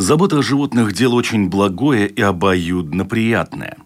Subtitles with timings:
[0.00, 3.76] Забота о животных– дело очень благое и обоюдно приятное,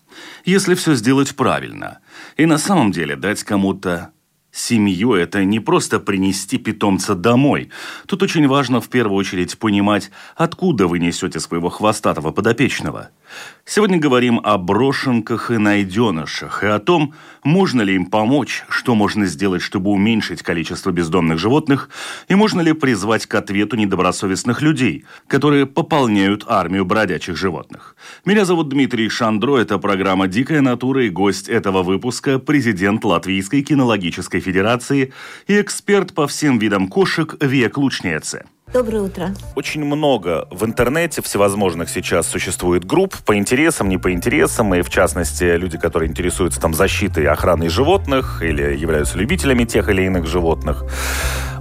[0.45, 1.99] если все сделать правильно.
[2.37, 4.13] И на самом деле дать кому-то
[4.53, 7.71] Семью– это не просто принести питомца домой.
[8.07, 13.09] Тут очень важно в первую очередь понимать, откуда вы несете своего хвостатого подопечного–
[13.67, 19.25] Сегодня говорим о брошенках и найденышах, и о том, можно ли им помочь, что можно
[19.25, 21.89] сделать, чтобы уменьшить количество бездомных животных,
[22.29, 27.97] и можно ли призвать к ответу недобросовестных людей, которые пополняют армию бродячих животных.
[28.27, 34.41] Меня зовут Дмитрий Шандро, это программа «Дикая натура» и гость этого выпуска– президент Латвийской кинологической
[34.41, 35.15] федерации
[35.47, 38.45] и эксперт по всем видам кошек Век Лучнеце.
[38.75, 39.33] Доброе утро.
[39.55, 44.91] Очень много в интернете всевозможных сейчас существует групп по интересам, не по интересам, и в
[44.91, 50.27] частности люди, которые интересуются там защитой и охраной животных или являются любителями тех или иных
[50.27, 50.83] животных.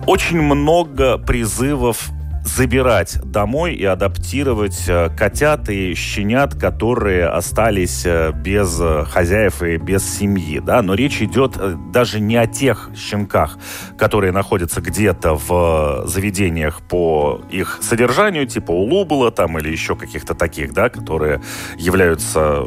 [0.08, 2.09] Очень много призывов
[2.44, 9.77] забирать домой и адаптировать э, котят и щенят, которые остались э, без э, хозяев и
[9.77, 10.59] без семьи.
[10.59, 10.81] Да?
[10.81, 11.58] Но речь идет
[11.91, 13.58] даже не о тех щенках,
[13.97, 20.73] которые находятся где-то в заведениях по их содержанию, типа улубула там или еще каких-то таких,
[20.73, 21.41] да, которые
[21.77, 22.66] являются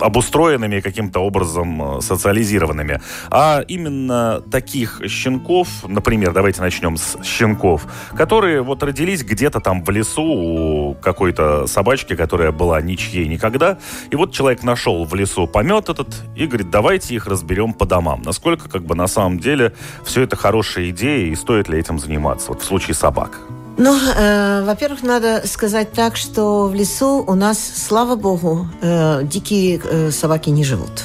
[0.00, 3.00] обустроенными каким-то образом э, социализированными.
[3.30, 9.90] А именно таких щенков, например, давайте начнем с щенков, которые вот родились где-то там в
[9.90, 13.78] лесу у какой-то собачки, которая была ничьей никогда.
[14.10, 18.22] И вот человек нашел в лесу помет этот и говорит, давайте их разберем по домам.
[18.22, 19.74] Насколько как бы на самом деле
[20.04, 23.38] все это хорошая идея и стоит ли этим заниматься вот в случае собак?
[23.78, 29.80] Ну, э, во-первых, надо сказать так, что в лесу у нас, слава богу, э, дикие
[29.82, 31.04] э, собаки не живут.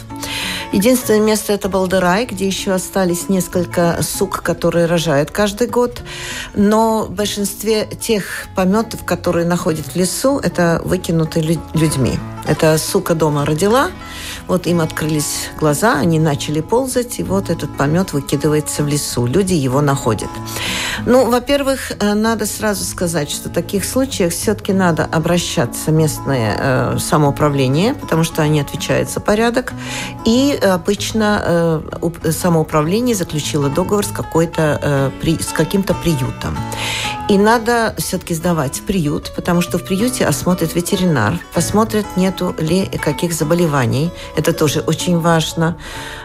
[0.71, 6.01] Единственное место это Балдерай, где еще остались несколько сук, которые рожают каждый год.
[6.55, 11.41] Но в большинстве тех пометов, которые находят в лесу, это выкинуты
[11.75, 12.17] людьми.
[12.45, 13.89] Эта сука дома родила,
[14.47, 19.25] вот им открылись глаза, они начали ползать, и вот этот помет выкидывается в лесу.
[19.25, 20.29] Люди его находят.
[21.05, 26.57] Ну, во-первых, э, надо сразу сказать, что в таких случаях все-таки надо обращаться в местное
[26.57, 29.73] э, самоуправление, потому что они отвечают за порядок.
[30.25, 36.57] И обычно э, самоуправление заключило договор с, какой-то, э, при, с каким-то приютом.
[37.29, 42.85] И надо все-таки сдавать в приют, потому что в приюте осмотрит ветеринар, посмотрит, нету ли
[42.85, 44.11] каких заболеваний.
[44.35, 45.77] Это тоже очень важно.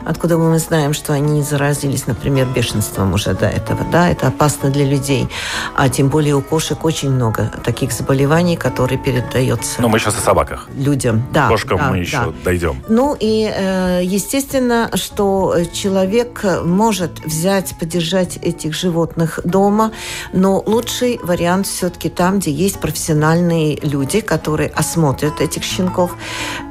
[0.07, 3.85] Откуда мы знаем, что они заразились, например, бешенством уже до этого.
[3.93, 5.29] Да, это опасно для людей.
[5.77, 9.83] А тем более у кошек очень много таких заболеваний, которые передаются.
[9.83, 10.69] Ну, мы сейчас о собаках.
[10.75, 11.49] Людям, да.
[11.49, 12.33] Кошкам да, мы еще да.
[12.45, 12.83] дойдем.
[12.89, 19.93] Ну и, э, естественно, что человек может взять, поддержать этих животных дома,
[20.33, 25.98] но лучший вариант все-таки там, где есть профессиональные люди, которые осмотрят этих щенков.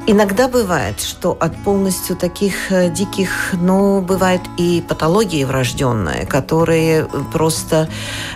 [0.10, 7.90] Иногда бывает, что от полностью таких э, диких, ну, бывает и патологии врожденные, которые просто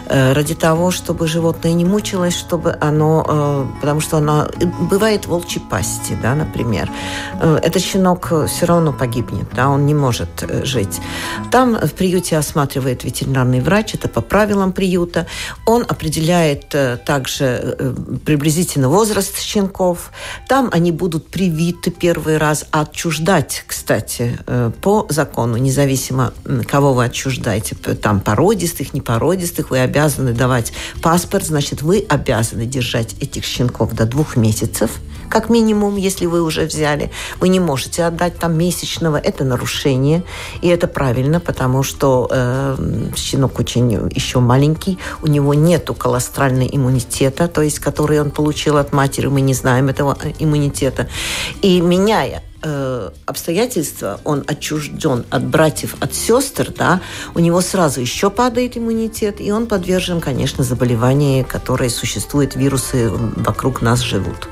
[0.08, 4.50] э, ради того, чтобы животное не мучилось, чтобы оно, э, потому что оно
[4.90, 6.92] бывает волчьи пасти, да, например.
[7.40, 11.00] Этот щенок все равно погибнет, да, он не может жить.
[11.52, 15.26] Там в приюте осматривает ветеринарный врач, это по правилам приюта.
[15.66, 16.76] Он определяет
[17.06, 20.12] также приблизительно возраст щенков.
[20.48, 26.34] Там они будут привиты привиты первый раз, отчуждать, кстати, э, по закону, независимо
[26.68, 30.72] кого вы отчуждаете, там породистых, непородистых, вы обязаны давать
[31.02, 34.92] паспорт, значит, вы обязаны держать этих щенков до двух месяцев,
[35.32, 37.10] как минимум, если вы уже взяли.
[37.40, 39.18] Вы не можете отдать там месячного.
[39.18, 40.24] Это нарушение.
[40.62, 42.76] И это правильно, потому что э,
[43.16, 45.00] щенок очень еще маленький.
[45.24, 49.28] У него нет колострального иммунитета, то есть который он получил от матери.
[49.28, 51.08] Мы не знаем этого иммунитета.
[51.62, 57.02] И меняя э, обстоятельства, он отчужден от братьев, от сестер, да,
[57.36, 63.82] у него сразу еще падает иммунитет, и он подвержен, конечно, заболеваниям, которые существуют, вирусы вокруг
[63.82, 64.50] нас живут.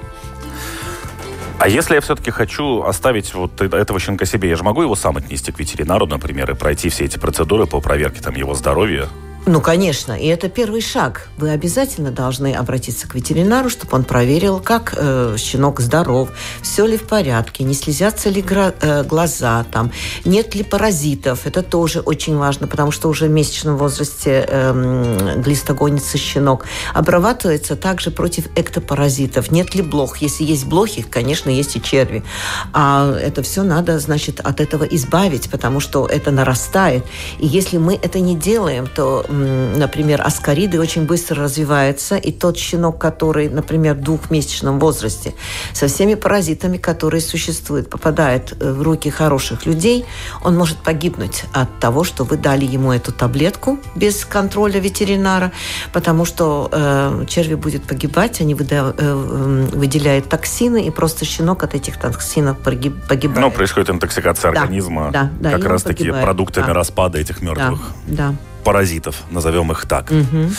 [1.60, 5.18] А если я все-таки хочу оставить вот этого щенка себе, я же могу его сам
[5.18, 9.10] отнести к ветеринару, например, и пройти все эти процедуры по проверке там его здоровья?
[9.52, 11.28] Ну, конечно, и это первый шаг.
[11.38, 16.30] Вы обязательно должны обратиться к ветеринару, чтобы он проверил, как э, щенок здоров,
[16.62, 19.92] все ли в порядке, не слезятся ли гра- э, глаза, там,
[20.24, 21.48] нет ли паразитов.
[21.48, 26.68] Это тоже очень важно, потому что уже в месячном возрасте э, глистогонится щенок.
[26.94, 29.50] Обрабатывается также против эктопаразитов.
[29.50, 30.18] Нет ли блох?
[30.18, 32.24] Если есть блохи, конечно, есть и черви.
[32.72, 37.04] А это все надо, значит, от этого избавить, потому что это нарастает.
[37.40, 42.98] И если мы это не делаем, то например, аскариды очень быстро развиваются, и тот щенок,
[42.98, 45.34] который, например, в двухмесячном возрасте,
[45.74, 50.06] со всеми паразитами, которые существуют, попадает э, в руки хороших людей,
[50.44, 55.52] он может погибнуть от того, что вы дали ему эту таблетку без контроля ветеринара,
[55.94, 61.76] потому что э, черви будет погибать, они выда, э, выделяют токсины, и просто щенок от
[61.76, 63.40] этих токсинов погибает.
[63.40, 66.74] Ну, происходит интоксикация да, организма да, да, как раз-таки продуктами да.
[66.74, 67.80] распада этих мертвых.
[68.08, 70.12] Да, да паразитов, назовем их так.
[70.12, 70.52] Угу.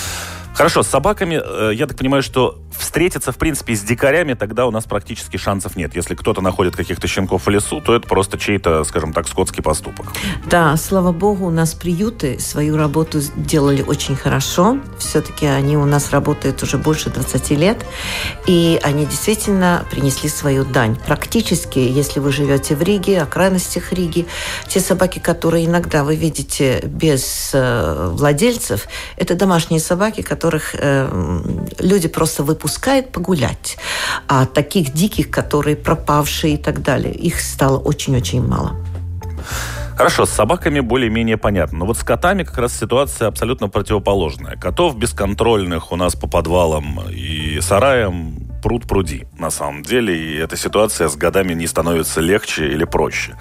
[0.54, 4.70] Хорошо, с собаками, э, я так понимаю, что встретиться, в принципе, с дикарями тогда у
[4.70, 5.94] нас практически шансов нет.
[5.94, 10.06] Если кто-то находит каких-то щенков в лесу, то это просто чей-то, скажем так, скотский поступок.
[10.46, 14.78] Да, слава богу, у нас приюты свою работу делали очень хорошо.
[14.98, 17.84] Все-таки они у нас работают уже больше 20 лет.
[18.46, 20.96] И они действительно принесли свою дань.
[21.06, 24.26] Практически, если вы живете в Риге, окраинностях Риги,
[24.66, 28.86] те собаки, которые иногда вы видите без э, владельцев,
[29.16, 31.08] это домашние собаки, которых э,
[31.78, 33.76] люди просто выпускают погулять.
[34.26, 38.72] А таких диких, которые пропавшие и так далее, их стало очень-очень мало.
[39.96, 41.80] Хорошо, с собаками более-менее понятно.
[41.80, 44.56] Но вот с котами как раз ситуация абсолютно противоположная.
[44.56, 50.16] Котов бесконтрольных у нас по подвалам и сараям пруд пруди, на самом деле.
[50.16, 53.36] И эта ситуация с годами не становится легче или проще.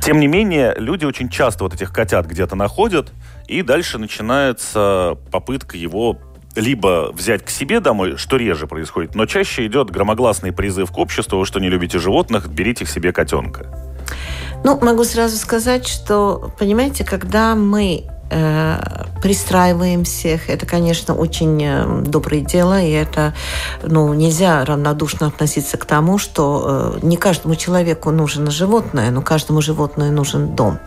[0.00, 3.12] Тем не менее, люди очень часто вот этих котят где-то находят,
[3.48, 6.18] и дальше начинается попытка его
[6.54, 11.44] либо взять к себе домой, что реже происходит, но чаще идет громогласный призыв к обществу,
[11.44, 13.66] что не любите животных, берите к себе котенка.
[14.64, 18.80] Ну, могу сразу сказать, что, понимаете, когда мы э,
[19.22, 20.50] пристраиваем всех.
[20.50, 23.34] Это, конечно, очень э, доброе дело, и это,
[23.82, 29.60] ну, нельзя равнодушно относиться к тому, что э, не каждому человеку нужно животное, но каждому
[29.60, 30.78] животному нужен дом.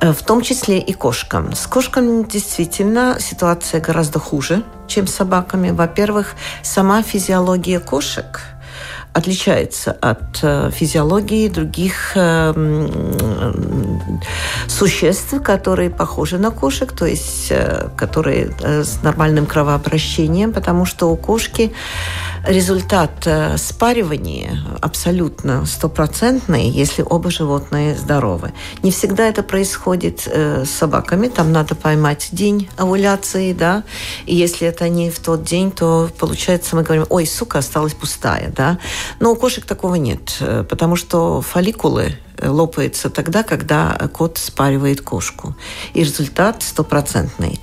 [0.00, 1.54] Э, в том числе и кошкам.
[1.54, 5.70] С кошками действительно ситуация гораздо хуже, чем с собаками.
[5.70, 8.42] Во-первых, сама физиология кошек–
[9.14, 12.52] отличается от э, физиологии других э,
[14.68, 17.50] существ, которые похожи на кошек, то есть
[17.96, 21.72] которые с нормальным кровообращением, потому что у кошки
[22.46, 23.26] результат
[23.56, 28.52] спаривания абсолютно стопроцентный, если оба животные здоровы.
[28.82, 33.84] Не всегда это происходит с собаками, там надо поймать день овуляции, да,
[34.26, 38.52] и если это не в тот день, то получается мы говорим, ой, сука, осталась пустая,
[38.54, 38.78] да,
[39.20, 45.00] но у кошек такого нет, э, потому что фолликулы э, лопаются тогда, когда кот спаривает
[45.00, 45.54] кошку.
[45.94, 47.60] И результат стопроцентный.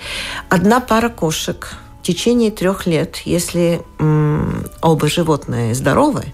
[0.50, 3.81] Одна пара кошек в течение трех лет, если
[4.81, 6.25] оба животные здоровы,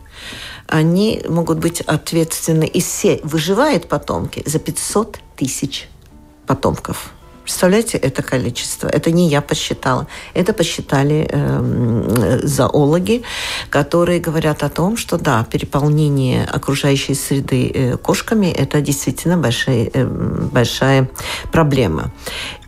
[0.65, 5.87] они могут быть ответственны, и все выживают потомки за 500 тысяч
[6.47, 7.13] потомков.
[7.49, 8.87] Представляете, это количество.
[8.87, 10.05] Это не я посчитала.
[10.35, 13.23] Это посчитали э, зоологи,
[13.71, 20.05] которые говорят о том, что да, переполнение окружающей среды э, кошками– это действительно большая, э,
[20.05, 21.09] большая
[21.51, 22.11] проблема.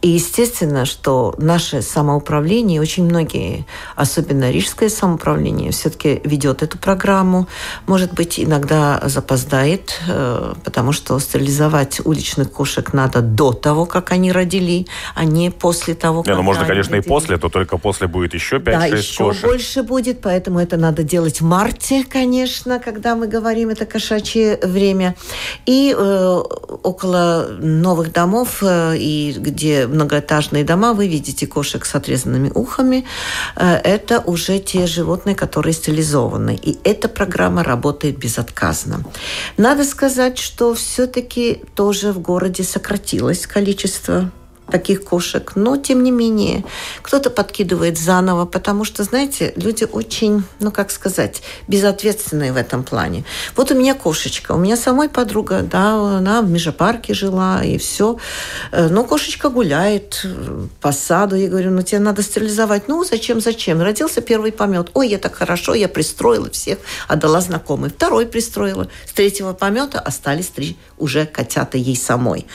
[0.02, 7.48] И естественно, что наше самоуправление, очень многие, особенно рижское самоуправление, все-таки ведет эту программу.
[7.86, 14.32] Может быть, иногда запоздает, э, потому что стерилизовать уличных кошек надо до того, как они
[14.72, 18.34] родили, а не после того, как ну, можно, конечно, и после, то только после будет
[18.34, 19.44] еще 5-6 да, еще кошек.
[19.44, 25.16] больше будет, поэтому это надо делать в марте, конечно, когда мы говорим, это кошачье время.
[25.66, 26.44] И э,
[26.84, 33.06] около новых домов, э, и где многоэтажные дома, вы видите кошек с отрезанными ухами.
[33.56, 36.60] Э, это уже те животные, которые стерилизованы.
[36.62, 39.04] И эта программа работает безотказно.
[39.58, 44.32] Надо сказать, что все-таки тоже в городе сократилось количество
[44.72, 45.52] таких кошек.
[45.56, 46.64] Но, тем не менее,
[47.02, 53.24] кто-то подкидывает заново, потому что, знаете, люди очень, ну, как сказать, безответственные в этом плане.
[53.56, 58.18] Вот у меня кошечка, у меня самой подруга, да, она в Межапарке жила, и все.
[58.72, 60.26] Э, но кошечка гуляет
[60.80, 61.36] по саду.
[61.36, 62.88] Я говорю, ну, тебе надо стерилизовать.
[62.88, 63.82] Ну, зачем, зачем?
[63.82, 64.90] Родился первый помет.
[64.94, 67.90] Ой, я так хорошо, я пристроила всех, отдала знакомый.
[67.90, 68.88] Второй пристроила.
[69.06, 72.46] С третьего помета остались три уже котята ей самой.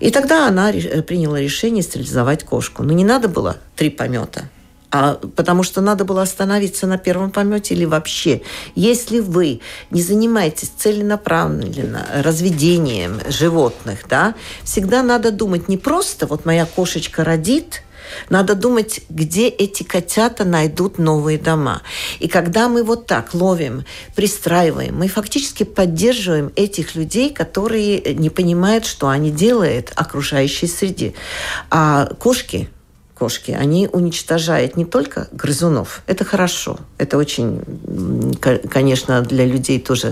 [0.00, 2.82] И тогда она приняла решение решение стерилизовать кошку.
[2.82, 4.48] Но не надо было три помета
[4.90, 8.42] а потому что надо было остановиться на первом помете или вообще.
[8.74, 16.64] Если вы не занимаетесь целенаправленно разведением животных, да, всегда надо думать не просто вот моя
[16.64, 17.82] кошечка родит,
[18.28, 21.82] надо думать, где эти котята найдут новые дома.
[22.18, 23.84] И когда мы вот так ловим,
[24.14, 31.14] пристраиваем, мы фактически поддерживаем этих людей, которые не понимают, что они делают окружающей среде.
[31.70, 32.68] А кошки
[33.18, 37.62] кошки, они уничтожают не только грызунов, это хорошо, это очень,
[38.70, 40.08] конечно, для людей тоже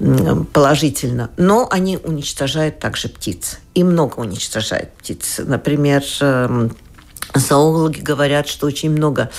[0.00, 5.40] эм, положительно, но они уничтожают также птиц, и много уничтожают птиц.
[5.44, 6.72] Например, эм,
[7.34, 9.30] Зоологи говорят, что очень много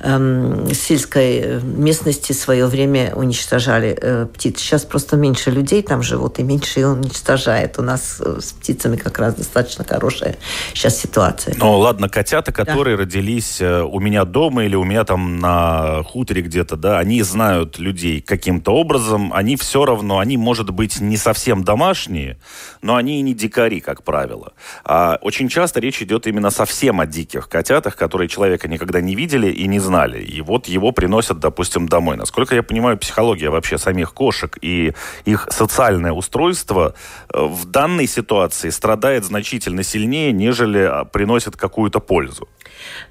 [0.00, 4.58] эм, сельской местности в свое время уничтожали э, птиц.
[4.58, 7.78] Сейчас просто меньше людей там живут и меньше их уничтожает.
[7.78, 10.36] У нас э, с птицами как раз достаточно хорошая
[10.74, 11.54] сейчас ситуация.
[11.56, 13.04] Ну ладно, котята, которые да.
[13.04, 17.78] родились э, у меня дома или у меня там на хуторе где-то, да, они знают
[17.78, 22.38] людей каким-то образом, они все равно, они, может быть, не совсем домашние,
[22.82, 24.52] но они и не дикари, как правило.
[24.84, 29.14] А очень часто речь идет именно совсем о диких маленьких котятах, которые человека никогда не
[29.14, 30.22] видели и не знали.
[30.22, 32.16] И вот его приносят, допустим, домой.
[32.16, 34.92] Насколько я понимаю, психология вообще самих кошек и
[35.26, 36.94] их социальное устройство
[37.34, 42.48] э, в данной ситуации страдает значительно сильнее, нежели а, приносит какую-то пользу.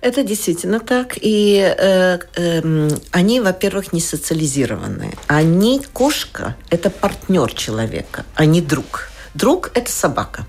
[0.02, 1.18] Это действительно так.
[1.22, 5.12] И э, э, они, во-первых, не социализированные.
[5.28, 9.10] Они, кошка, это партнер человека, а не друг.
[9.34, 10.46] Друг– это собака.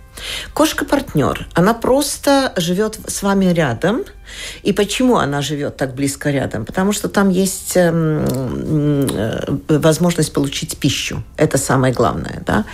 [0.55, 4.05] Кошка-партнер, она просто живет с вами рядом–
[4.63, 6.65] и почему она живет так близко рядом?
[6.65, 11.23] Потому что там есть эм, э, возможность получить пищу.
[11.37, 12.43] Это самое главное.
[12.47, 12.65] Да?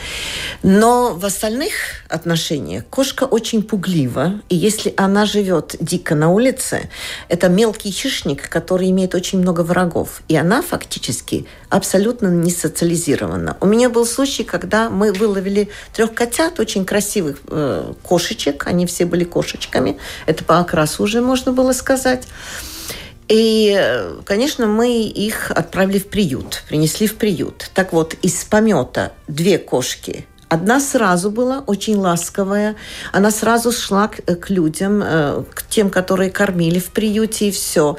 [0.63, 1.73] Но в остальных
[2.09, 4.41] отношениях кошка очень пуглива.
[4.49, 6.91] И если она живет дико на улице,
[7.29, 10.23] это мелкий хищник, который имеет очень много врагов.
[10.29, 13.57] И она фактически абсолютно не социализирована.
[13.61, 18.67] У меня был случай, когда мы выловили трех котят, очень красивых э, кошечек.
[18.67, 19.99] Они все были кошечками.
[20.27, 22.27] Это по окрасу уже можно было сказать.
[23.29, 23.81] И,
[24.25, 27.71] конечно, мы их отправили в приют, принесли в приют.
[27.75, 32.77] Так вот, из помета две кошки Одна сразу была очень ласковая,
[33.13, 37.97] она сразу шла к, к людям, э, к тем, которые кормили в приюте и все.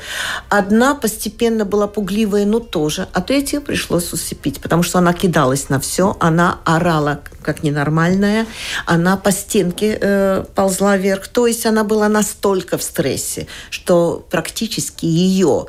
[0.47, 5.81] Одна постепенно была пугливая, но тоже, а третью пришлось усыпить, потому что она кидалась на
[5.81, 8.47] все, она орала как ненормальная,
[8.87, 15.05] она по стенке э, ползла вверх, то есть она была настолько в стрессе, что практически
[15.05, 15.67] ее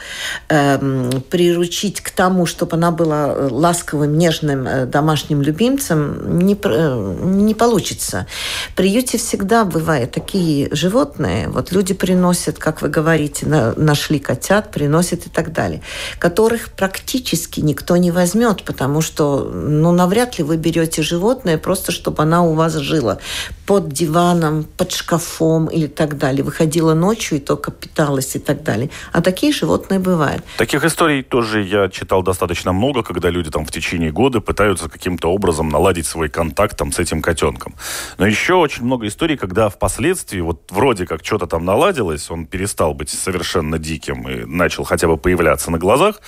[0.48, 7.54] э, приручить к тому, чтобы она была ласковым, нежным э, домашним любимцем, не, э, не
[7.54, 8.26] получится.
[8.70, 14.70] В приюте всегда бывают такие животные, вот люди приносят, как вы говорите, на, нашли котят,
[14.70, 15.82] приносят и так далее,
[16.18, 22.22] которых практически никто не возьмет, потому что, ну, навряд ли вы берете животное просто чтобы
[22.22, 23.18] она у вас жила
[23.66, 26.44] под диваном, под шкафом или так далее.
[26.44, 28.90] Выходила ночью и только питалась и так далее.
[29.12, 30.44] А такие животные бывают.
[30.56, 35.32] Таких историй тоже я читал достаточно много, когда люди там в течение года пытаются каким-то
[35.32, 37.74] образом наладить свой контакт там с этим котенком.
[38.18, 42.94] Но еще очень много историй, когда впоследствии вот вроде как что-то там наладилось, он перестал
[42.94, 46.20] быть совершенно диким и начал хотя бы появляться на глазах,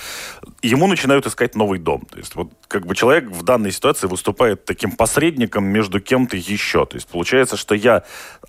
[0.61, 2.05] ему начинают искать новый дом.
[2.11, 6.85] То есть вот как бы человек в данной ситуации выступает таким посредником между кем-то еще.
[6.85, 8.03] То есть получается, что я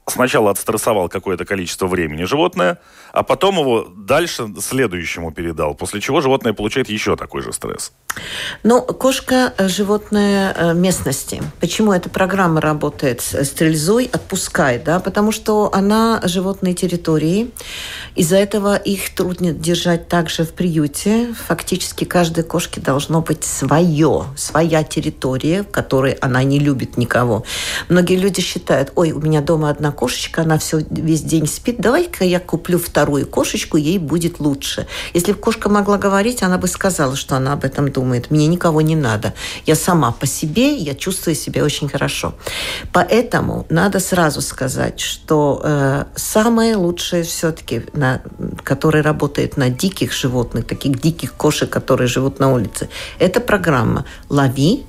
[0.06, 2.78] сначала отстрессовал какое-то количество времени животное,
[3.12, 7.92] а потом его дальше следующему передал, после чего животное получает еще такой же стресс.
[8.62, 11.42] Ну, кошка– животное э, местности.
[11.60, 13.20] Почему эта программа работает?
[13.20, 15.00] Стрельзой отпускает, да?
[15.00, 17.50] Потому что она животные территории.
[18.16, 21.34] Из-за этого их трудно держать также в приюте.
[21.46, 27.44] Фактически каждой кошке должно быть свое, своя территория, в которой она не любит никого.
[27.88, 32.24] Многие люди считают, ой, у меня дома одна кошечка, она все весь день спит, давай-ка
[32.24, 34.86] я куплю вторую кошечку, ей будет лучше.
[35.14, 38.30] Если бы кошка могла говорить, она бы сказала, что она об этом думает.
[38.30, 39.34] Мне никого не надо.
[39.66, 42.34] Я сама по себе, я чувствую себя очень хорошо.
[42.92, 48.22] Поэтому надо сразу сказать, что э, самое лучшее все-таки, на,
[48.62, 54.84] которое работает на диких животных, таких диких кошек, которые живут на улице, это программа «Лови,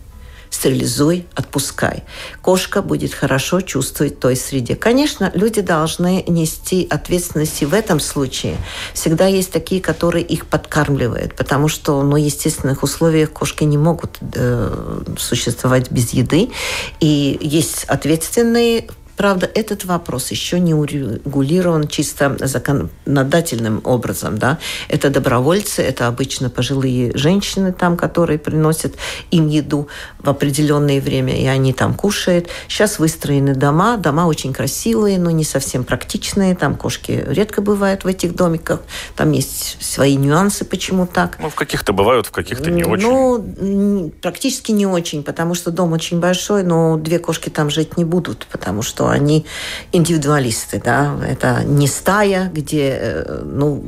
[0.51, 2.03] стерилизуй, отпускай.
[2.41, 4.75] Кошка будет хорошо чувствовать той среде.
[4.75, 8.57] Конечно, люди должны нести ответственность и в этом случае.
[8.93, 14.17] Всегда есть такие, которые их подкармливают, потому что ну, в естественных условиях кошки не могут
[14.33, 16.51] э, существовать без еды.
[16.99, 18.87] И есть ответственные
[19.21, 24.39] Правда, этот вопрос еще не урегулирован чисто законодательным образом.
[24.39, 24.57] Да?
[24.87, 28.95] Это добровольцы, это обычно пожилые женщины там, которые приносят
[29.29, 32.47] им еду в определенное время, и они там кушают.
[32.67, 36.55] Сейчас выстроены дома, дома очень красивые, но не совсем практичные.
[36.55, 38.79] Там кошки редко бывают в этих домиках.
[39.15, 41.37] Там есть свои нюансы, почему так.
[41.39, 43.07] Ну, в каких-то бывают, в каких-то не очень.
[43.07, 48.03] Ну, практически не очень, потому что дом очень большой, но две кошки там жить не
[48.03, 49.45] будут, потому что они
[49.91, 51.15] индивидуалисты, да.
[51.27, 53.83] Это не стая, где, э, ну,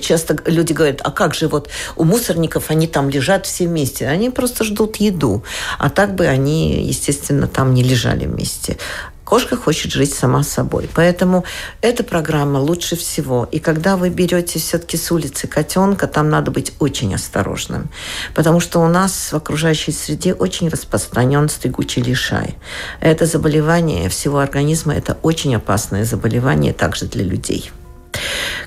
[0.00, 4.06] часто люди говорят, а как же вот у мусорников они там лежат все вместе?
[4.06, 5.42] Они просто ждут еду.
[5.78, 8.76] А так бы они, естественно, там не лежали вместе.
[9.30, 10.90] Кошка хочет жить сама собой.
[10.92, 11.44] Поэтому
[11.82, 13.48] эта программа лучше всего.
[13.52, 17.90] И когда вы берете все-таки с улицы котенка, там надо быть очень осторожным.
[18.34, 22.56] Потому что у нас в окружающей среде очень распространен стригучий лишай.
[23.00, 27.70] Это заболевание всего организма, это очень опасное заболевание также для людей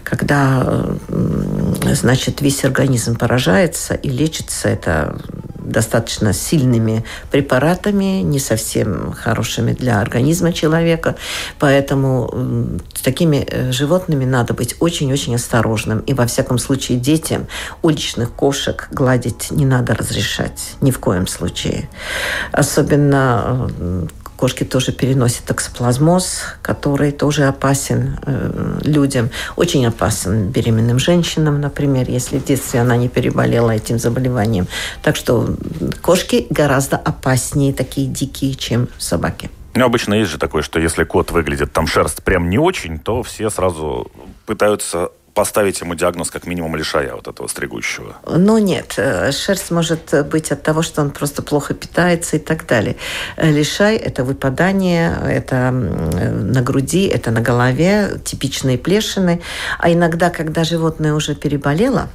[0.03, 0.85] когда
[1.93, 5.17] значит, весь организм поражается и лечится это
[5.65, 11.15] достаточно сильными препаратами, не совсем хорошими для организма человека.
[11.59, 15.99] Поэтому с такими э, животными надо быть очень-очень осторожным.
[15.99, 17.47] И во всяком случае детям
[17.81, 20.75] уличных кошек гладить не надо разрешать.
[20.81, 21.89] Ни в коем случае.
[22.51, 23.69] Особенно
[24.43, 29.29] Кошки тоже переносят токсоплазмоз, который тоже опасен э, людям.
[29.55, 34.67] Очень опасен беременным женщинам, например, если в детстве она не переболела этим заболеванием.
[35.01, 35.55] Так что
[36.01, 39.49] кошки гораздо опаснее, такие дикие, чем собаки.
[39.75, 43.23] Ну, обычно есть же такое, что если кот выглядит там шерсть прям не очень, то
[43.23, 44.11] все сразу
[44.45, 48.17] пытаются поставить ему диагноз как минимум лишая вот этого стригущего?
[48.27, 52.65] Ну нет, э, шерсть может быть от того, что он просто плохо питается и так
[52.67, 52.95] далее.
[53.37, 59.41] Э, лишай– это выпадание, это на груди, это на голове, типичные плешины.
[59.79, 62.09] А иногда, когда животное уже переболело,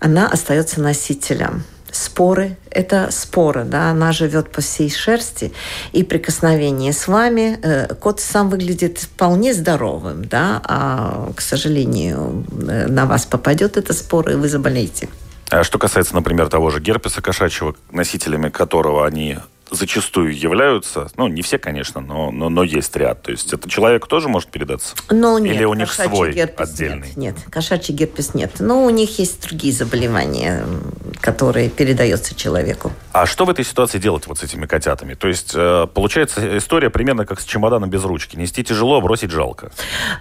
[0.00, 1.64] она остается носителем
[1.96, 5.52] споры– это спора, да, она живет по всей шерсти,
[5.92, 12.86] и прикосновение с вами, э, кот сам выглядит вполне здоровым, да, а, к сожалению, э,
[12.86, 15.08] на вас попадет эта спора, и вы заболеете.
[15.50, 19.38] А что касается, например, того же герпеса кошачьего, носителями которого они
[19.70, 23.22] зачастую являются, ну, не все, конечно, но, но, но есть ряд.
[23.22, 24.94] То есть это человек тоже может передаться?
[25.10, 25.56] Ну, нет.
[25.56, 27.08] Или у них свой отдельный?
[27.08, 28.52] Нет, нет, кошачий герпес нет.
[28.60, 30.64] Но у них есть другие заболевания,
[31.20, 32.92] которые передаются человеку.
[33.12, 35.14] А что в этой ситуации делать вот с этими котятами?
[35.14, 38.36] То есть э, получается история примерно как с чемоданом без ручки.
[38.36, 39.72] Нести тяжело, бросить жалко.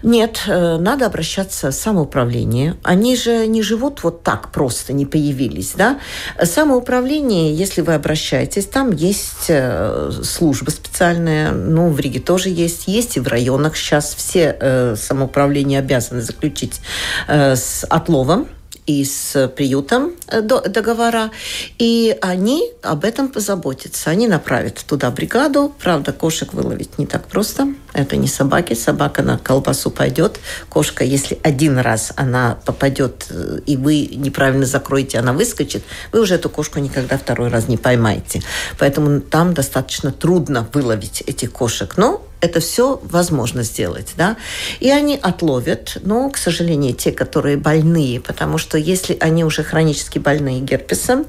[0.02, 2.78] Нет, э, надо обращаться в самоуправление.
[2.84, 6.00] Они же не живут вот так просто, не появились, да?
[6.42, 12.88] Самоуправление, если вы обращаетесь, там есть есть э, служба специальная, ну, в Риге тоже есть,
[12.88, 13.76] есть и в районах.
[13.76, 16.82] Сейчас все э, самоуправления обязаны заключить
[17.28, 18.48] э, с отловом
[18.86, 21.32] и с приютом э, договора,
[21.80, 24.12] и они об этом позаботятся.
[24.12, 25.74] Они направят туда бригаду.
[25.80, 27.68] Правда, кошек выловить не так просто.
[27.94, 28.74] Это не собаки.
[28.74, 30.40] Собака на колбасу пойдет.
[30.70, 36.36] Кошка, если один раз она попадет, э, и вы неправильно закроете, она выскочит, вы уже
[36.36, 38.44] эту кошку никогда второй раз не поймаете.
[38.78, 41.98] Поэтому там достаточно трудно выловить этих кошек.
[41.98, 44.38] Но это все возможно сделать, да.
[44.80, 50.20] И они отловят, но, к сожалению, те, которые больные, потому что если они уже хронически
[50.20, 51.26] больные герпесом,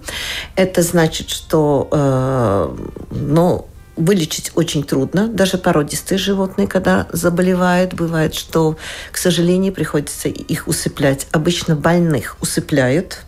[0.55, 2.77] это значит, что, э,
[3.11, 5.27] ну, вылечить очень трудно.
[5.29, 8.77] Даже породистые животные, когда заболевают, бывает, что,
[9.11, 11.27] к сожалению, приходится их усыплять.
[11.33, 13.21] Обычно больных усыпляют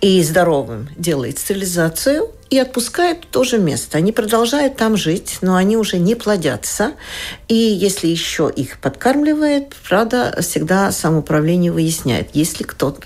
[0.00, 3.98] и здоровым делает стерилизацию и отпускает в то же место.
[3.98, 6.92] Они продолжают там жить, но они уже не плодятся.
[7.48, 12.96] И если еще их подкармливает, правда, всегда самоуправление выясняет, если кто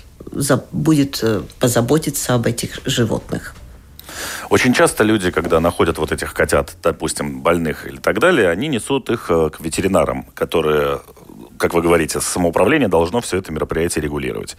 [0.71, 3.55] будет э, позаботиться об этих животных.
[4.51, 9.09] Очень часто люди, когда находят вот этих котят, допустим, больных или так далее, они несут
[9.09, 11.01] их э, к ветеринарам, которые
[11.59, 14.57] как вы говорите, самоуправление должно все это мероприятие регулировать.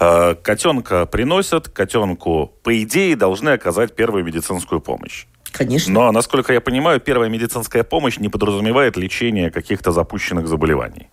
[0.00, 5.26] Э, котенка приносят, котенку, по идее, должны оказать первую медицинскую помощь.
[5.52, 5.92] Конечно.
[5.92, 11.08] Но, насколько я понимаю, первая медицинская помощь не подразумевает лечение каких-то запущенных заболеваний.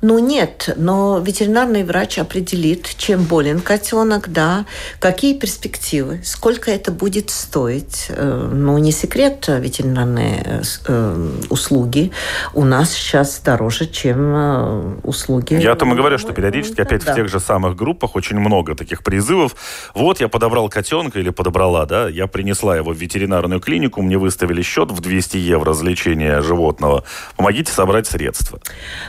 [0.00, 4.64] Ну нет, но ветеринарный врач определит, чем болен котенок, да,
[5.00, 8.06] какие перспективы, сколько это будет стоить.
[8.10, 12.12] Э, ну, не секрет, ветеринарные э, услуги
[12.54, 15.54] у нас сейчас дороже, чем э, услуги.
[15.54, 17.12] Я о том и говорю, что периодически опять да.
[17.12, 19.56] в тех же самых группах очень много таких призывов.
[19.94, 24.62] Вот я подобрал котенка или подобрала, да, я принесла его в ветеринарную клинику, мне выставили
[24.62, 27.04] счет в 200 евро за лечение животного.
[27.36, 28.60] Помогите собрать средства.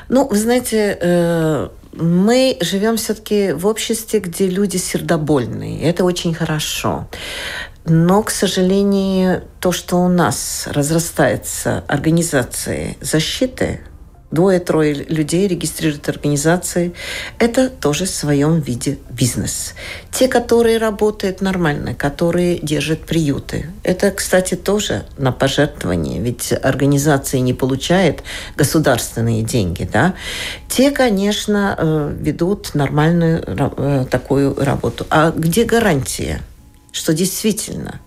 [0.08, 5.82] Ну, вы знаете, э, мы живем все-таки в обществе, где люди сердобольные.
[5.82, 7.08] Это очень хорошо.
[7.86, 13.82] Но, к сожалению, то, что у нас разрастается организации защиты,
[14.32, 16.94] двое-трое людей регистрируют организации.
[17.40, 19.74] Это тоже в своем виде бизнес.
[20.12, 23.68] Те, которые работают нормально, которые держат приюты.
[23.84, 28.24] Это, кстати, тоже на пожертвование, ведь организации не получают
[28.56, 29.90] государственные деньги.
[29.92, 30.14] Да?
[30.68, 35.08] Те, конечно, э, ведут нормальную э, такую работу.
[35.10, 36.42] А где гарантия,
[36.92, 38.00] что действительно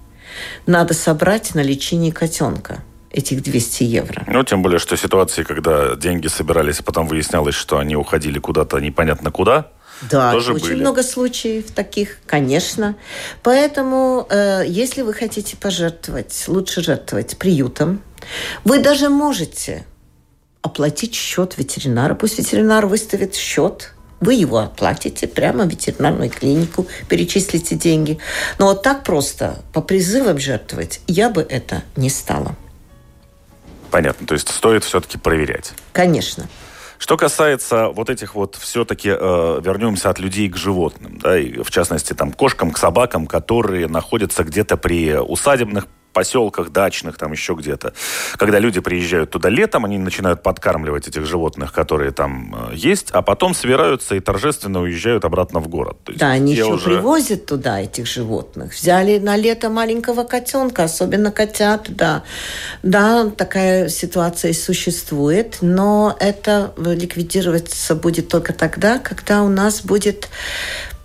[0.67, 2.79] надо собрать на лечение котенка–
[3.13, 4.25] этих 200 евро.
[4.27, 8.79] Ну, тем более, что ситуации, когда деньги собирались, а потом выяснялось, что они уходили куда-то
[8.79, 9.71] непонятно куда,
[10.11, 10.81] да, тоже очень были.
[10.81, 12.97] много случаев таких, конечно.
[13.43, 18.01] Поэтому, э, если вы хотите пожертвовать, лучше жертвовать приютом.
[18.65, 19.85] Вы даже можете
[20.61, 22.15] оплатить счет ветеринара.
[22.15, 28.19] Пусть ветеринар выставит счет, вы его оплатите прямо в ветеринарную клинику, перечислите деньги.
[28.59, 32.57] Но вот так просто по призывам жертвовать я бы это не стала.
[33.93, 35.75] Понятно, то есть стоит все-таки проверять.
[35.93, 36.49] Конечно.
[36.99, 41.71] Что касается вот этих вот все-таки э, вернемся от людей к животным, да, и в
[41.71, 47.93] частности там кошкам, к собакам, которые находятся где-то при усадебных поселках дачных, там еще где-то.
[48.37, 53.23] Когда люди приезжают туда летом, они начинают подкармливать этих животных, которые там э, есть, а
[53.23, 55.97] потом собираются и торжественно уезжают обратно в город.
[56.05, 56.85] То есть да, они еще уже...
[56.85, 58.75] привозят туда этих животных.
[58.75, 62.23] Взяли на лето маленького котенка, особенно котят, да.
[62.83, 70.29] Да, такая ситуация существует, но это ликвидироваться будет только тогда, когда у нас будет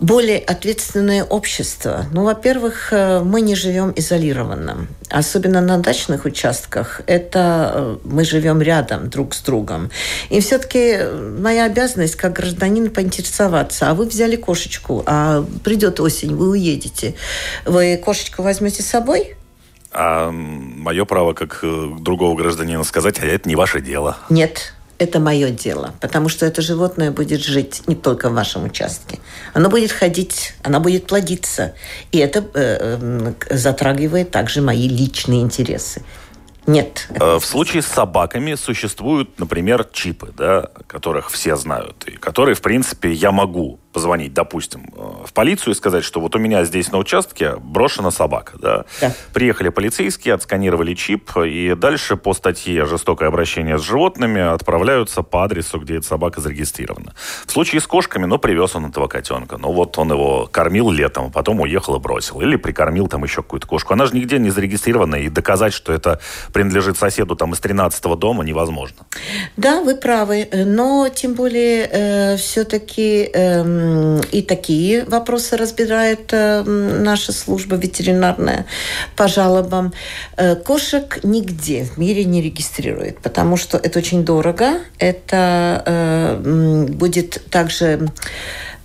[0.00, 2.06] более ответственное общество.
[2.12, 4.86] Ну, во-первых, э, мы не живем изолированно.
[5.10, 7.00] Особенно на дачных участках.
[7.06, 9.90] Это э, мы живем рядом друг с другом.
[10.30, 13.90] И все-таки э, моя обязанность как гражданин поинтересоваться.
[13.90, 17.14] А вы взяли кошечку, а придет осень, вы уедете.
[17.64, 19.34] Вы кошечку возьмете с собой?
[19.90, 21.64] А мое право как
[22.00, 24.18] другого гражданина сказать, а это не ваше дело.
[24.28, 29.18] Нет, это мое дело, потому что это животное будет жить не только в вашем участке.
[29.54, 31.74] Оно будет ходить, оно будет плодиться.
[32.12, 36.02] И это э, э, затрагивает также мои личные интересы.
[36.66, 37.08] Нет.
[37.10, 42.60] Э, в случае с собаками существуют, например, чипы, да, которых все знают, и которые, в
[42.60, 46.92] принципе, я могу позвонить, допустим, э, в полицию и сказать, что вот у меня здесь
[46.92, 48.58] на участке брошена собака.
[48.58, 48.84] Да?
[49.00, 49.12] Да.
[49.32, 55.78] Приехали полицейские, отсканировали чип, и дальше по статье «Жестокое обращение с животными» отправляются по адресу,
[55.78, 57.14] где эта собака зарегистрирована.
[57.46, 59.56] В случае с кошками, ну, привез он этого котенка.
[59.56, 62.40] Ну, вот он его кормил летом, а потом уехал и бросил.
[62.40, 63.94] Или прикормил там еще какую-то кошку.
[63.94, 66.20] Она же нигде не зарегистрирована, и доказать, что это
[66.52, 68.98] принадлежит соседу там из 13-го дома невозможно.
[69.56, 70.48] Да, вы правы.
[70.52, 73.30] Но тем более э, все-таки...
[73.32, 73.77] Э,
[74.32, 78.66] и такие вопросы разбирает э, наша служба ветеринарная
[79.16, 79.92] по жалобам.
[80.36, 84.80] Э, кошек нигде в мире не регистрирует, потому что это очень дорого.
[84.98, 88.10] Это э, будет также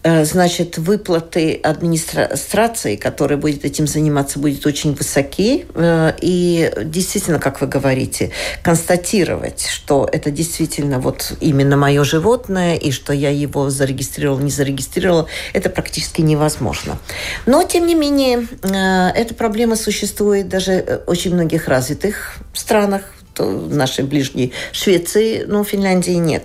[0.03, 5.65] значит, выплаты администрации, которая будет этим заниматься, будет очень высоки.
[5.75, 12.91] Э, и действительно, как вы говорите, констатировать, что это действительно вот именно мое животное, и
[12.91, 16.97] что я его зарегистрировал, не зарегистрировал, это практически невозможно.
[17.45, 23.03] Но, тем не менее, э, эта проблема существует даже в очень многих развитых странах,
[23.39, 26.43] нашей ближней Швеции, но Финляндии нет.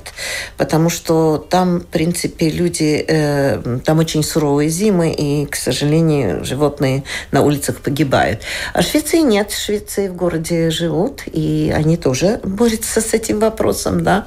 [0.56, 7.04] Потому что там, в принципе, люди, э, там очень суровые зимы, и, к сожалению, животные
[7.32, 8.42] на улицах погибают.
[8.72, 9.52] А Швеции нет.
[9.52, 14.26] Швеции в городе живут, и они тоже борются с этим вопросом, да.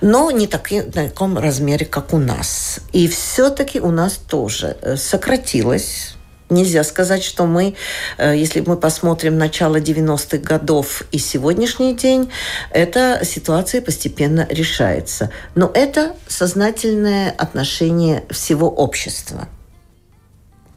[0.00, 2.80] Но не так, в таком размере, как у нас.
[2.92, 6.14] И все-таки у нас тоже э, сократилось
[6.50, 7.74] Нельзя сказать, что мы,
[8.18, 12.30] э, если мы посмотрим начало 90-х годов и сегодняшний день,
[12.72, 15.30] эта ситуация постепенно решается.
[15.54, 19.48] Но это сознательное отношение всего общества.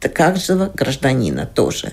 [0.00, 1.92] Каждого гражданина тоже.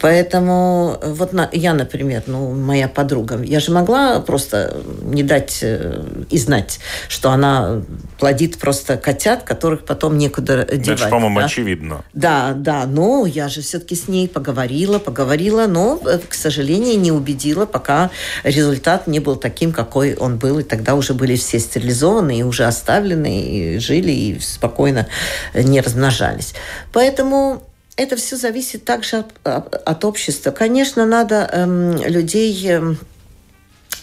[0.00, 6.02] Поэтому вот на, я, например, ну, моя подруга, я же могла просто не дать э,
[6.30, 7.82] и знать, что она
[8.18, 11.00] плодит просто котят, которых потом некуда девать.
[11.00, 11.46] Это, по-моему, да?
[11.46, 12.04] очевидно.
[12.12, 17.12] Да, да, но я же все-таки с ней поговорила, поговорила, но, э, к сожалению, не
[17.12, 18.10] убедила, пока
[18.44, 22.64] результат не был таким, какой он был, и тогда уже были все стерилизованы и уже
[22.64, 25.06] оставлены, и жили, и спокойно
[25.54, 26.54] не размножались.
[26.92, 27.62] Поэтому
[27.98, 30.52] это все зависит также от, от общества.
[30.52, 32.98] Конечно, надо эм, людей эм,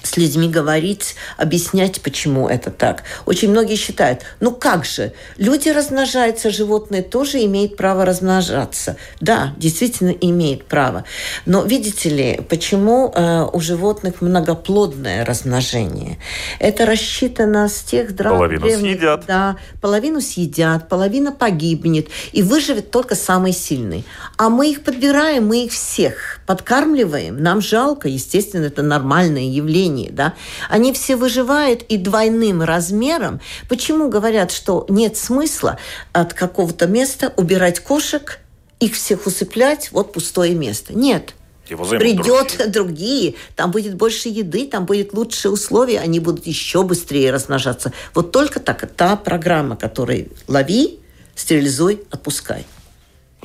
[0.05, 3.03] с людьми говорить, объяснять, почему это так.
[3.25, 8.97] Очень многие считают, ну как же, люди размножаются, животные тоже имеют право размножаться.
[9.19, 11.05] Да, действительно имеют право.
[11.45, 16.19] Но видите ли, почему э, у животных многоплодное размножение?
[16.59, 18.37] Это рассчитано с тех драм...
[18.37, 19.23] Половину съедят.
[19.27, 24.05] Да, половину съедят, половина погибнет, и выживет только самый сильный.
[24.37, 27.41] А мы их подбираем, мы их всех подкармливаем.
[27.41, 30.33] Нам жалко, естественно, это нормальное явление поколении, да,
[30.69, 33.39] они все выживают и двойным размером.
[33.69, 35.77] Почему говорят, что нет смысла
[36.13, 38.39] от какого-то места убирать кошек,
[38.79, 40.93] их всех усыплять, вот пустое место?
[40.93, 41.33] Нет.
[41.69, 42.67] Его Придет другие.
[42.67, 47.91] другие, там будет больше еды, там будет лучшие условия, они будут еще быстрее размножаться.
[48.13, 50.99] Вот только так, та программа, которая лови,
[51.33, 52.65] стерилизуй, отпускай.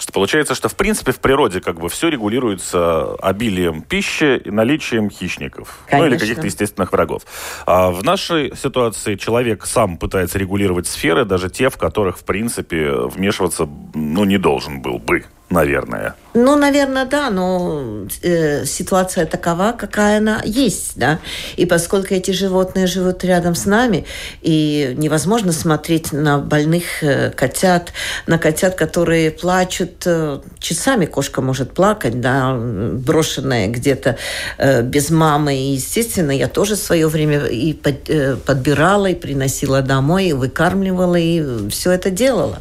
[0.00, 5.10] Что получается, что в принципе в природе как бы все регулируется обилием пищи и наличием
[5.10, 5.78] хищников.
[5.86, 6.08] Конечно.
[6.08, 7.22] Ну или каких-то естественных врагов.
[7.66, 12.92] А в нашей ситуации человек сам пытается регулировать сферы, даже те, в которых в принципе
[12.92, 16.14] вмешиваться ну, не должен был бы наверное.
[16.32, 21.18] Ну, наверное, да, но э, ситуация такова, какая она есть, да.
[21.56, 24.06] И поскольку эти животные живут рядом с нами,
[24.42, 27.92] и невозможно смотреть на больных э, котят,
[28.28, 34.16] на котят, которые плачут, э, часами кошка может плакать, да, брошенная где-то
[34.58, 35.56] э, без мамы.
[35.56, 40.32] И, естественно, я тоже в свое время и под, э, подбирала, и приносила домой, и
[40.32, 42.60] выкармливала, и все это делала.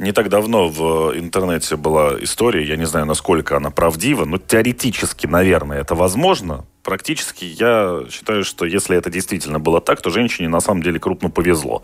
[0.00, 5.26] Не так давно в интернете была история, я не знаю, насколько она правдива, но теоретически,
[5.26, 6.64] наверное, это возможно.
[6.82, 11.28] Практически я считаю, что если это действительно было так, то женщине на самом деле крупно
[11.28, 11.82] повезло.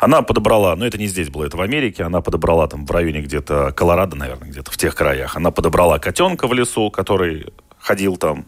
[0.00, 3.20] Она подобрала, ну это не здесь было, это в Америке, она подобрала там в районе
[3.20, 5.36] где-то Колорадо, наверное, где-то в тех краях.
[5.36, 8.46] Она подобрала котенка в лесу, который ходил там,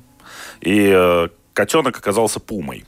[0.63, 2.87] и э, котенок оказался пумой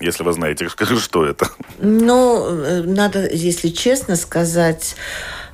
[0.00, 1.48] если вы знаете, что это.
[1.78, 4.96] Ну, э, надо, если честно сказать,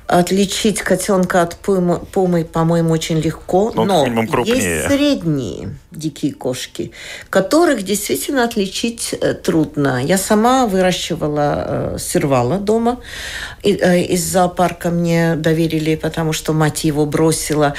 [0.07, 3.71] отличить котенка от пумы, пумы по-моему, очень легко.
[3.75, 4.05] Ну, но
[4.43, 6.91] есть средние дикие кошки,
[7.29, 10.03] которых действительно отличить э, трудно.
[10.03, 12.99] Я сама выращивала э, сервала дома.
[13.63, 17.73] И, э, из зоопарка мне доверили, потому что мать его бросила.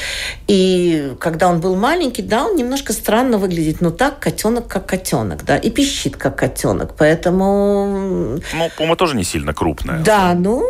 [0.48, 3.80] И когда он был маленький, да, он немножко странно выглядит.
[3.80, 6.94] Но так котенок как котенок, да, и пищит как котенок.
[6.98, 8.40] Поэтому...
[8.52, 10.00] Ну, пума тоже не сильно крупная.
[10.00, 10.64] Да, ну,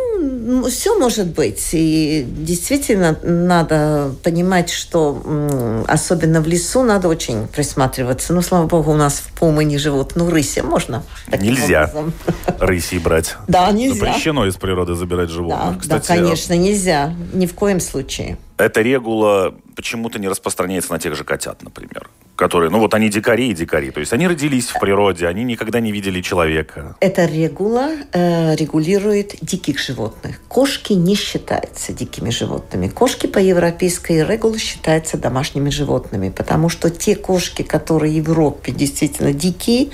[0.69, 1.48] все может быть.
[1.71, 8.33] И действительно надо понимать, что особенно в лесу надо очень присматриваться.
[8.33, 10.15] Ну, слава богу, у нас в Пумы не живут.
[10.15, 11.03] Ну, рыси можно.
[11.27, 12.13] Нельзя образом.
[12.59, 13.35] рыси брать.
[13.47, 14.05] Да, нельзя.
[14.05, 15.75] Запрещено из природы забирать животных.
[15.75, 17.13] Да, Кстати, да, конечно, нельзя.
[17.33, 18.37] Ни в коем случае.
[18.57, 23.49] Эта регула почему-то не распространяется на тех же котят, например которые, ну вот они дикари
[23.49, 26.95] и дикари, то есть они родились в природе, они никогда не видели человека.
[27.01, 30.39] Эта регула э, регулирует диких животных.
[30.47, 32.87] Кошки не считаются дикими животными.
[32.87, 39.33] Кошки по европейской регуле считаются домашними животными, потому что те кошки, которые в Европе действительно
[39.33, 39.89] дикие,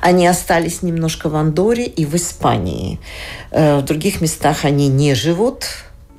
[0.00, 2.98] они остались немножко в Андоре и в Испании.
[3.50, 5.66] Э, в других местах они не живут,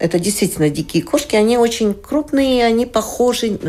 [0.01, 1.35] это действительно дикие кошки.
[1.35, 3.59] Они очень крупные, они похожи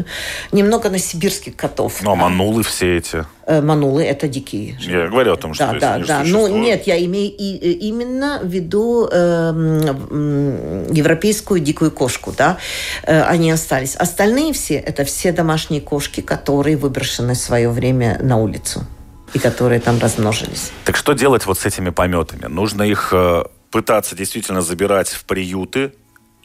[0.51, 2.03] немного на сибирских котов.
[2.03, 3.27] Ну, а манулы все эти?
[3.47, 5.05] Э, манулы– это дикие животные.
[5.05, 6.23] Я говорю о том, что да, да, да.
[6.25, 9.53] Ну, нет, я имею и, э, именно в виду э,
[10.90, 12.59] европейскую дикую кошку, да.
[13.03, 13.95] Э, они остались.
[13.97, 18.87] Остальные все– это все домашние кошки, которые выброшены в свое время на улицу
[19.35, 20.71] и которые там размножились.
[20.85, 22.47] Так что делать вот с этими пометами?
[22.47, 25.92] Нужно их э, пытаться действительно забирать в приюты,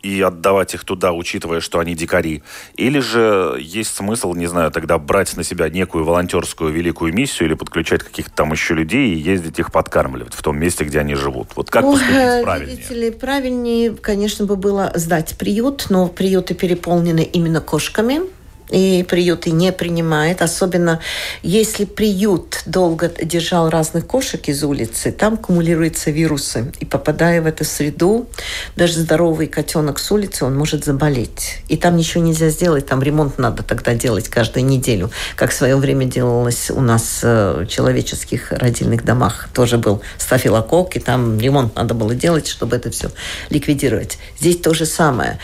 [0.01, 2.43] и отдавать их туда, учитывая, что они дикари?
[2.75, 7.55] Или же есть смысл, не знаю, тогда брать на себя некую волонтерскую великую миссию или
[7.55, 11.49] подключать каких-то там еще людей и ездить их подкармливать в том месте, где они живут?
[11.55, 12.75] Вот как поступить Ой, правильнее?
[12.77, 18.21] Видите ли, правильнее, конечно, бы было сдать приют, но приюты переполнены именно кошками,
[18.69, 20.99] и приюты не принимают, особенно
[21.41, 27.63] если приют долго держал разных кошек из улицы, там кумулируются вирусы, и попадая в эту
[27.63, 28.27] среду,
[28.75, 31.59] даже здоровый котенок с улицы, он может заболеть.
[31.69, 35.75] И там ничего нельзя сделать, там ремонт надо тогда делать каждую неделю, как в свое
[35.77, 39.49] время делалось у нас в человеческих родильных домах.
[39.53, 43.11] Тоже был стафилококк, и там ремонт надо было делать, чтобы это все
[43.49, 44.17] ликвидировать.
[44.39, 45.39] Здесь то же самое.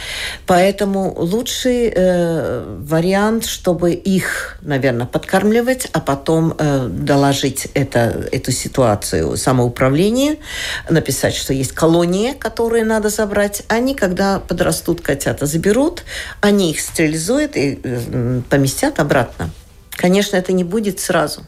[0.45, 8.51] Поэтому лучший э, вариант вариант, чтобы их, наверное, подкармливать, а потом э, доложить это, эту
[8.51, 10.37] ситуацию самоуправлению,
[10.89, 13.61] написать, что есть колонии, которые надо забрать.
[13.67, 16.03] Они, когда подрастут котята, заберут,
[16.41, 19.51] они их стерилизуют и э, поместят обратно.
[19.91, 21.45] Конечно, это не будет сразу.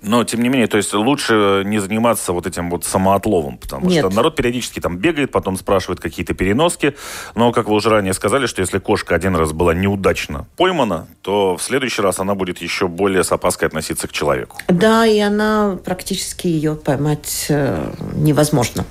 [0.00, 4.04] Но, тем не менее, то есть лучше не заниматься вот этим вот самоотловом, потому Нет.
[4.04, 6.94] что народ периодически там бегает, потом спрашивает какие-то переноски.
[7.34, 11.56] Но, как вы уже ранее сказали, что если кошка один раз была неудачно поймана, то
[11.56, 14.56] в следующий раз она будет еще более с опаской относиться к человеку.
[14.68, 18.84] Да, и она практически ее поймать э, невозможно.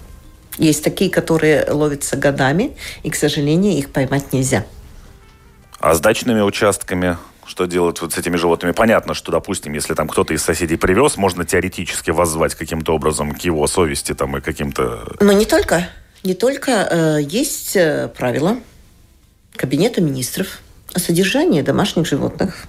[0.58, 4.65] Есть такие, которые ловятся годами, и, к сожалению, их поймать нельзя.
[5.80, 8.73] А с дачными участками что делать вот с этими животными.
[8.73, 13.39] Понятно, что, допустим, если там кто-то из соседей привез, можно теоретически воззвать каким-то образом к
[13.39, 15.15] его совести там и каким-то...
[15.19, 15.89] Но не только.
[16.23, 16.71] Не только.
[16.71, 18.57] Э, есть э, правила
[19.55, 20.60] Кабинета министров
[20.93, 22.65] о содержании домашних животных.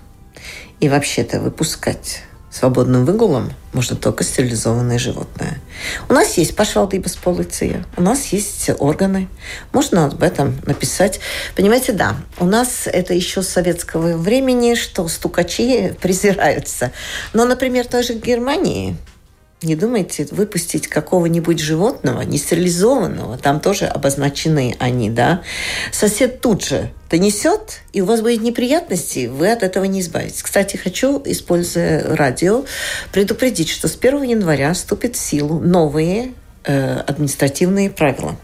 [0.80, 5.60] И вообще-то выпускать свободным выгулом можно только стерилизованное животное.
[6.08, 9.28] У нас есть пошвалдыбас полиция, у нас есть органы.
[9.72, 11.20] Можно об этом написать.
[11.54, 16.92] Понимаете, да, у нас это еще с советского времени, что стукачи презираются.
[17.32, 18.96] Но, например, в той же Германии
[19.62, 25.42] не думайте выпустить какого-нибудь животного, нестерилизованного, там тоже обозначены они, да.
[25.90, 30.42] Сосед тут же донесет, и у вас будет неприятности, вы от этого не избавитесь.
[30.42, 32.64] Кстати, хочу, используя радио,
[33.12, 36.32] предупредить, что с 1 января вступят в силу новые
[36.64, 38.36] э, административные правила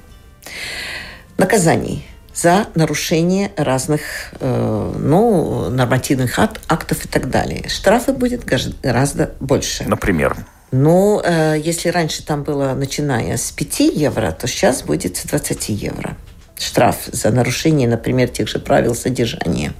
[1.36, 4.00] наказаний за нарушение разных
[4.40, 7.68] э, ну, нормативных актов и так далее.
[7.68, 9.84] Штрафы будет гораздо больше.
[9.84, 10.36] Например?
[10.76, 15.68] Ну, э, если раньше там было, начиная с 5 евро, то сейчас будет с 20
[15.68, 16.16] евро
[16.58, 19.72] штраф за нарушение, например, тех же правил содержания.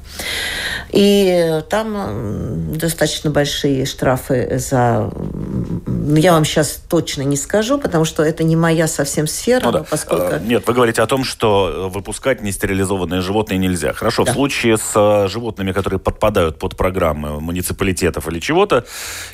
[0.94, 5.10] И там достаточно большие штрафы за...
[5.86, 9.64] Ну, я вам сейчас точно не скажу, потому что это не моя совсем сфера.
[9.64, 9.84] Ну, да.
[9.90, 10.34] поскольку...
[10.34, 13.92] А, нет, вы говорите о том, что выпускать нестерилизованные животные нельзя.
[13.92, 14.30] Хорошо, да.
[14.30, 18.84] в случае с э, животными, которые подпадают под программы муниципалитетов или чего-то,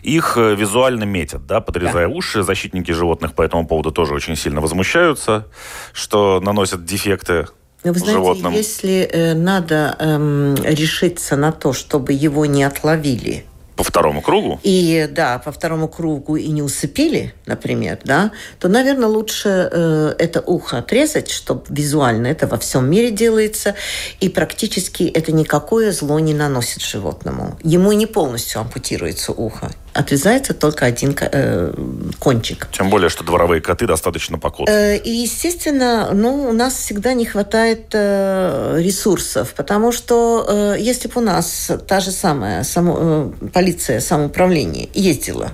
[0.02, 2.14] их э, визуально метят, да, подрезая да.
[2.14, 2.42] уши.
[2.42, 5.46] Защитники животных по этому поводу тоже очень сильно возмущаются,
[5.92, 7.48] что наносят дефекты
[7.84, 8.52] вы знаете, животным.
[8.52, 13.44] если э, надо э, решиться на то, чтобы его не отловили,
[13.80, 14.60] по второму кругу?
[14.62, 20.42] И да, по второму кругу и не усыпили, например, да, то, наверное, лучше э, это
[20.42, 23.74] ухо отрезать, чтобы визуально это во всем мире делается,
[24.20, 27.58] и практически это никакое зло не наносит животному.
[27.62, 31.72] Ему не полностью ампутируется ухо отрезается только один э,
[32.20, 32.68] кончик.
[32.70, 34.96] Тем более, что дворовые коты достаточно покотные.
[34.96, 41.08] Э, и, естественно, ну, у нас всегда не хватает э, ресурсов, потому что э, если
[41.08, 45.52] бы у нас та же самая само, полиция самоуправления ездила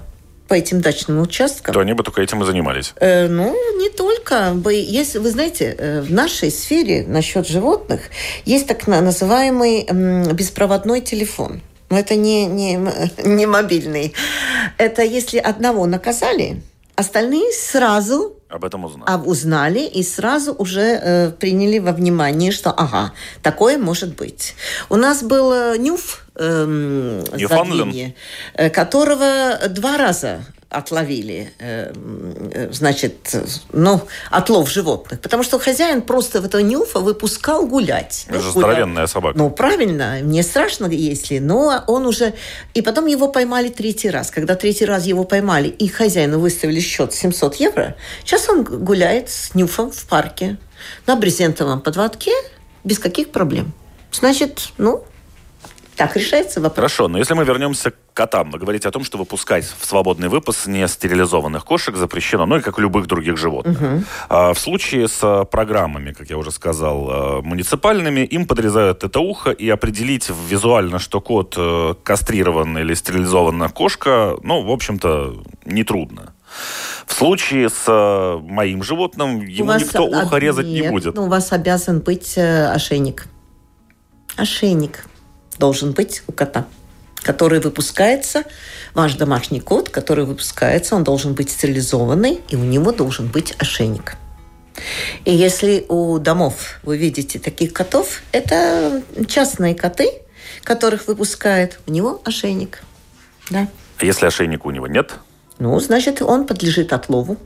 [0.48, 1.72] по этим дачным участкам.
[1.72, 2.94] То они бы только этим и занимались.
[2.96, 4.56] Э, ну, не только.
[4.70, 8.00] Если, вы знаете, в нашей сфере насчет животных
[8.44, 9.86] есть так называемый
[10.32, 11.62] беспроводной телефон.
[11.90, 12.80] Но это не, не,
[13.24, 14.12] не мобильный.
[14.78, 16.62] Это если одного наказали,
[16.96, 19.26] остальные сразу об этом узнали.
[19.26, 24.54] узнали и сразу уже э, приняли во внимание, что ага, такое может быть.
[24.88, 28.12] У нас был э, Нюф, э,
[28.54, 31.92] э, которого два раза отловили, э,
[32.52, 33.34] э, значит,
[33.72, 35.20] ну, отлов животных.
[35.20, 38.26] Потому что хозяин просто в этого нюфа выпускал гулять.
[38.28, 39.38] Это же здоровенная собака.
[39.38, 42.34] Ну, правильно, мне страшно, если, но он уже...
[42.74, 44.30] И потом его поймали третий раз.
[44.30, 49.54] Когда третий раз его поймали, и хозяину выставили счет 700 евро, сейчас он гуляет с
[49.54, 50.58] нюфом в парке
[51.06, 52.32] на брезентовом подводке
[52.84, 53.72] без каких проблем.
[54.12, 55.04] Значит, ну,
[55.96, 56.76] так решается вопрос.
[56.76, 60.28] Хорошо, но если мы вернемся к котам, вы говорите о том, что выпускать в свободный
[60.28, 63.80] выпуск не стерилизованных кошек запрещено, ну и как у любых других животных.
[63.80, 64.02] Угу.
[64.28, 69.20] А в случае с а, программами, как я уже сказал, а, муниципальными, им подрезают это
[69.20, 76.34] ухо, и определить визуально, что кот э, кастрированный или стерилизованная кошка, ну, в общем-то, нетрудно.
[77.06, 81.14] В случае с а, моим животным ему никто ухо резать нет, не будет.
[81.14, 83.28] Ну, у вас обязан быть э, ошейник.
[84.36, 85.06] Ошейник
[85.58, 86.66] должен быть у кота,
[87.22, 88.44] который выпускается,
[88.94, 94.16] ваш домашний кот, который выпускается, он должен быть стерилизованный, и у него должен быть ошейник.
[95.24, 100.10] И если у домов вы видите таких котов, это частные коты,
[100.62, 102.82] которых выпускает, у него ошейник.
[103.50, 103.68] Да.
[103.98, 105.14] А если ошейника у него нет?
[105.58, 107.38] Ну, значит, он подлежит отлову.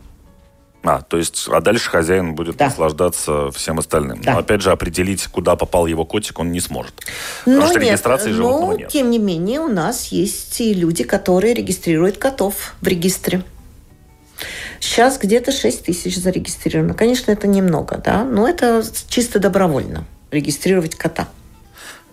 [0.82, 2.66] А, то есть, а дальше хозяин будет да.
[2.66, 4.20] наслаждаться всем остальным.
[4.22, 4.32] Да.
[4.32, 6.94] Но опять же, определить, куда попал его котик, он не сможет.
[7.44, 8.88] Но потому что нет, регистрации животного но, нет.
[8.88, 13.42] Тем не менее, у нас есть и люди, которые регистрируют котов в регистре.
[14.80, 16.94] Сейчас где-то 6 тысяч зарегистрировано.
[16.94, 21.28] Конечно, это немного, да, но это чисто добровольно регистрировать кота.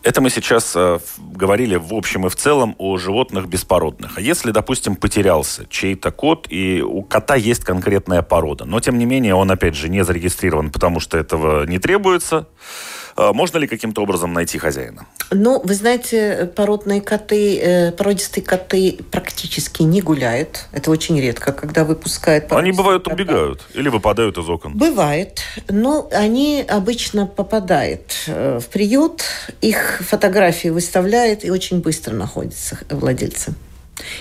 [0.04, 4.18] Это мы сейчас э, говорили в общем и в целом о животных беспородных.
[4.18, 9.06] А если, допустим, потерялся чей-то кот, и у кота есть конкретная порода, но тем не
[9.06, 12.48] менее он, опять же, не зарегистрирован, потому что этого не требуется,
[13.18, 15.08] можно ли каким-то образом найти хозяина?
[15.32, 20.66] Ну, вы знаете, породные коты, э, породистые коты практически не гуляют.
[20.72, 23.16] Это очень редко, когда выпускают Они бывают кота.
[23.16, 24.78] убегают или выпадают из окон?
[24.78, 25.42] Бывает.
[25.68, 29.24] Но они обычно попадают э, в приют,
[29.62, 33.54] их фотографии выставляют и очень быстро находятся владельцы.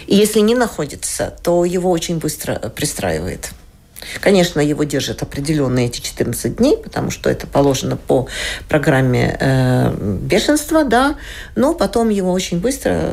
[0.07, 3.51] И если не находится, то его очень быстро пристраивает.
[4.20, 8.28] Конечно, его держат определенные эти 14 дней, потому что это положено по
[8.68, 11.16] программе э, бешенства, да,
[11.54, 13.12] но потом его очень быстро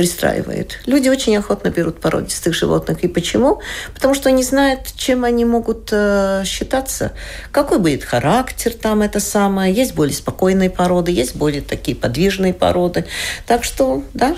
[0.00, 0.78] пристраивает.
[0.86, 3.04] Люди очень охотно берут породистых животных.
[3.04, 3.60] И почему?
[3.92, 7.12] Потому что они знают, чем они могут э, считаться.
[7.52, 9.74] Какой будет характер там это самое.
[9.74, 13.04] Есть более спокойные породы, есть более такие подвижные породы.
[13.46, 14.36] Так что, да,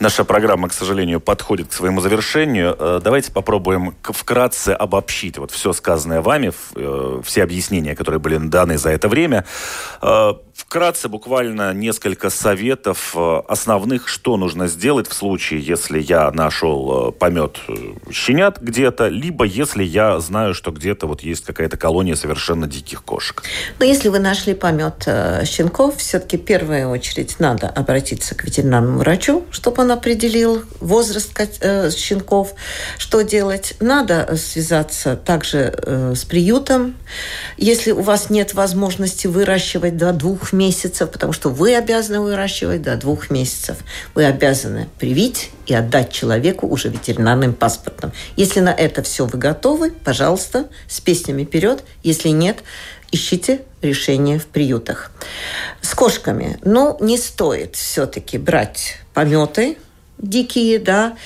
[0.00, 2.76] Наша программа, к сожалению, подходит к своему завершению.
[2.78, 8.78] Э, давайте попробуем вкратце обобщить вот все сказанное вами, э, все объяснения, которые были даны
[8.78, 9.44] за это время.
[10.00, 17.60] Э, Вкратце, буквально несколько советов основных, что нужно сделать в случае, если я нашел помет
[18.10, 23.44] щенят где-то, либо если я знаю, что где-то вот есть какая-то колония совершенно диких кошек.
[23.78, 25.06] Но если вы нашли помет
[25.44, 31.32] щенков, все-таки в первую очередь надо обратиться к ветеринарному врачу, чтобы он определил возраст
[31.96, 32.54] щенков,
[32.98, 33.74] что делать.
[33.80, 36.96] Надо связаться также с приютом.
[37.56, 42.96] Если у вас нет возможности выращивать до двух месяцев, потому что вы обязаны выращивать до
[42.96, 43.78] двух месяцев.
[44.14, 48.12] Вы обязаны привить и отдать человеку уже ветеринарным паспортом.
[48.36, 51.84] Если на это все вы готовы, пожалуйста, с песнями вперед.
[52.02, 52.58] Если нет,
[53.10, 55.10] ищите решение в приютах.
[55.80, 59.78] С кошками, ну, не стоит все-таки брать пометы
[60.18, 61.16] дикие, да.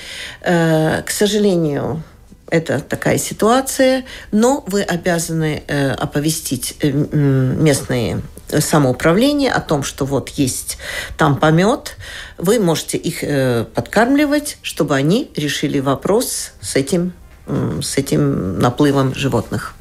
[0.41, 2.01] Э, к сожалению,
[2.49, 10.29] это такая ситуация, но вы обязаны э, оповестить э, местные самоуправление о том, что вот
[10.29, 10.77] есть
[11.17, 11.97] там помет,
[12.39, 17.13] вы можете их э, подкармливать, чтобы они решили вопрос с этим,
[17.45, 19.75] э, с этим наплывом животных.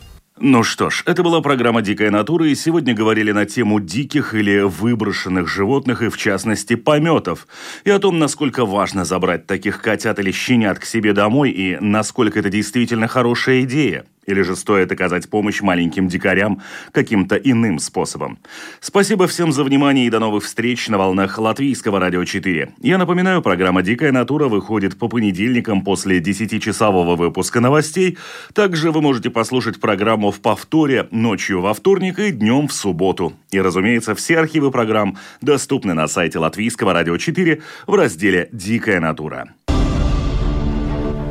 [0.45, 4.62] Ну что ж, это была программа «Дикая натура», и сегодня говорили на тему диких или
[4.62, 7.47] выброшенных животных, и в частности пометов,
[7.84, 12.40] и о том, насколько важно забрать таких котят или щенят к себе домой, и насколько
[12.40, 14.05] это действительно хорошая идея.
[14.26, 16.62] Или же стоит оказать помощь маленьким дикарям
[16.92, 18.38] каким-то иным способом.
[18.80, 22.74] Спасибо всем за внимание и до новых встреч на волнах Латвийского радио 4.
[22.80, 28.16] Я напоминаю, программа «Дикая натура» выходит по понедельникам после 10-часового выпуска новостей.
[28.54, 33.32] Также вы можете послушать программу в повторе ночью во вторник и днем в субботу.
[33.50, 39.48] И, разумеется, все архивы программ доступны на сайте Латвийского радио 4 в разделе «Дикая натура».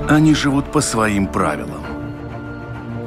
[0.10, 1.91] Они живут по своим правилам